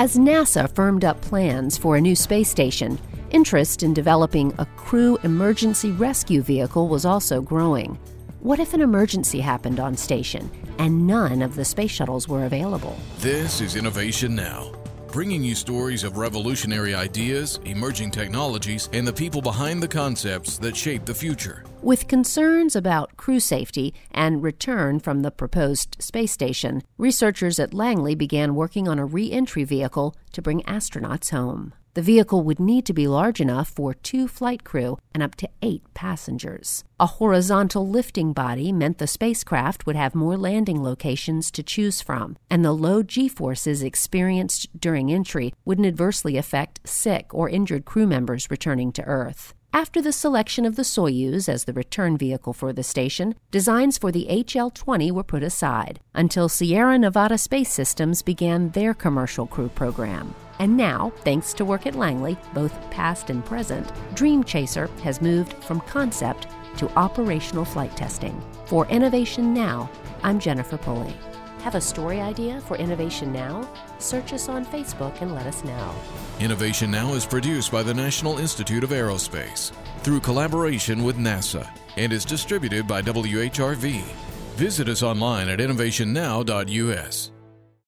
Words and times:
As 0.00 0.16
NASA 0.16 0.66
firmed 0.74 1.04
up 1.04 1.20
plans 1.20 1.76
for 1.76 1.94
a 1.94 2.00
new 2.00 2.16
space 2.16 2.48
station, 2.48 2.98
interest 3.32 3.82
in 3.82 3.92
developing 3.92 4.50
a 4.56 4.64
crew 4.64 5.18
emergency 5.24 5.90
rescue 5.90 6.40
vehicle 6.40 6.88
was 6.88 7.04
also 7.04 7.42
growing. 7.42 7.98
What 8.40 8.60
if 8.60 8.72
an 8.72 8.80
emergency 8.80 9.40
happened 9.40 9.78
on 9.78 9.98
station 9.98 10.50
and 10.78 11.06
none 11.06 11.42
of 11.42 11.54
the 11.54 11.66
space 11.66 11.90
shuttles 11.90 12.28
were 12.28 12.46
available? 12.46 12.96
This 13.18 13.60
is 13.60 13.76
Innovation 13.76 14.34
Now, 14.34 14.72
bringing 15.12 15.42
you 15.42 15.54
stories 15.54 16.04
of 16.04 16.16
revolutionary 16.16 16.94
ideas, 16.94 17.60
emerging 17.64 18.10
technologies, 18.10 18.88
and 18.92 19.06
the 19.06 19.12
people 19.12 19.42
behind 19.42 19.82
the 19.82 19.88
concepts 19.88 20.58
that 20.58 20.76
shape 20.76 21.04
the 21.04 21.14
future. 21.14 21.64
With 21.82 22.08
concerns 22.08 22.76
about 22.76 23.16
crew 23.16 23.40
safety 23.40 23.94
and 24.12 24.42
return 24.42 25.00
from 25.00 25.22
the 25.22 25.30
proposed 25.30 25.96
space 25.98 26.32
station, 26.32 26.82
researchers 26.98 27.58
at 27.58 27.74
Langley 27.74 28.14
began 28.14 28.54
working 28.54 28.86
on 28.88 28.98
a 28.98 29.04
re 29.04 29.30
entry 29.32 29.64
vehicle 29.64 30.14
to 30.32 30.42
bring 30.42 30.62
astronauts 30.62 31.30
home. 31.30 31.72
The 31.94 32.02
vehicle 32.02 32.42
would 32.44 32.60
need 32.60 32.86
to 32.86 32.92
be 32.92 33.08
large 33.08 33.40
enough 33.40 33.68
for 33.68 33.94
two 33.94 34.28
flight 34.28 34.62
crew 34.62 34.98
and 35.12 35.24
up 35.24 35.34
to 35.36 35.48
eight 35.60 35.82
passengers. 35.92 36.84
A 37.00 37.06
horizontal 37.06 37.88
lifting 37.88 38.32
body 38.32 38.70
meant 38.70 38.98
the 38.98 39.08
spacecraft 39.08 39.86
would 39.86 39.96
have 39.96 40.14
more 40.14 40.36
landing 40.36 40.84
locations 40.84 41.50
to 41.50 41.64
choose 41.64 42.00
from, 42.00 42.36
and 42.48 42.64
the 42.64 42.72
low 42.72 43.02
g 43.02 43.28
forces 43.28 43.82
experienced 43.82 44.68
during 44.78 45.10
entry 45.10 45.52
wouldn't 45.64 45.88
adversely 45.88 46.36
affect 46.36 46.88
sick 46.88 47.34
or 47.34 47.48
injured 47.48 47.84
crew 47.84 48.06
members 48.06 48.48
returning 48.50 48.92
to 48.92 49.02
Earth. 49.02 49.52
After 49.72 50.00
the 50.00 50.12
selection 50.12 50.64
of 50.64 50.76
the 50.76 50.82
Soyuz 50.82 51.48
as 51.48 51.64
the 51.64 51.72
return 51.72 52.16
vehicle 52.16 52.52
for 52.52 52.72
the 52.72 52.82
station, 52.82 53.34
designs 53.50 53.98
for 53.98 54.12
the 54.12 54.26
HL 54.30 54.72
20 54.72 55.10
were 55.10 55.24
put 55.24 55.42
aside 55.42 56.00
until 56.14 56.48
Sierra 56.48 56.98
Nevada 56.98 57.38
Space 57.38 57.72
Systems 57.72 58.22
began 58.22 58.70
their 58.70 58.94
commercial 58.94 59.46
crew 59.46 59.68
program. 59.68 60.34
And 60.60 60.76
now, 60.76 61.10
thanks 61.24 61.54
to 61.54 61.64
work 61.64 61.86
at 61.86 61.94
Langley, 61.94 62.36
both 62.52 62.74
past 62.90 63.30
and 63.30 63.42
present, 63.42 63.90
Dream 64.14 64.44
Chaser 64.44 64.88
has 65.02 65.22
moved 65.22 65.54
from 65.64 65.80
concept 65.80 66.48
to 66.76 66.90
operational 66.98 67.64
flight 67.64 67.96
testing. 67.96 68.38
For 68.66 68.86
Innovation 68.88 69.54
Now, 69.54 69.90
I'm 70.22 70.38
Jennifer 70.38 70.76
Pulley. 70.76 71.16
Have 71.62 71.76
a 71.76 71.80
story 71.80 72.20
idea 72.20 72.60
for 72.60 72.76
Innovation 72.76 73.32
Now? 73.32 73.66
Search 73.98 74.34
us 74.34 74.50
on 74.50 74.66
Facebook 74.66 75.22
and 75.22 75.34
let 75.34 75.46
us 75.46 75.64
know. 75.64 75.94
Innovation 76.40 76.90
Now 76.90 77.14
is 77.14 77.24
produced 77.24 77.72
by 77.72 77.82
the 77.82 77.94
National 77.94 78.36
Institute 78.36 78.84
of 78.84 78.90
Aerospace 78.90 79.72
through 80.02 80.20
collaboration 80.20 81.02
with 81.02 81.16
NASA 81.16 81.66
and 81.96 82.12
is 82.12 82.26
distributed 82.26 82.86
by 82.86 83.00
WHRV. 83.00 84.02
Visit 84.56 84.88
us 84.90 85.02
online 85.02 85.48
at 85.48 85.58
innovationnow.us. 85.58 87.30